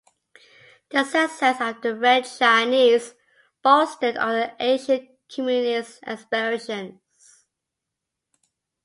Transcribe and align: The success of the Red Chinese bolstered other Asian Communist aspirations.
The 0.89 1.03
success 1.03 1.61
of 1.61 1.83
the 1.83 1.93
Red 1.95 2.25
Chinese 2.25 3.13
bolstered 3.61 4.17
other 4.17 4.55
Asian 4.59 5.09
Communist 5.31 5.99
aspirations. 6.07 6.99